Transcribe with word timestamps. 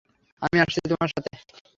আমি 0.41 0.57
আসছি 0.59 0.79
তোমার 0.89 1.09
সাথে। 1.09 1.31